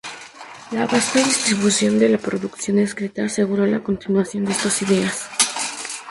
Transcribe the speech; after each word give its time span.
La 0.71 0.87
vasta 0.87 1.19
distribución 1.19 1.99
de 1.99 2.09
la 2.09 2.17
producción 2.17 2.79
escrita 2.79 3.23
aseguró 3.23 3.67
la 3.67 3.83
continuación 3.83 4.45
de 4.45 4.51
estas 4.51 4.81
ideas. 4.81 5.29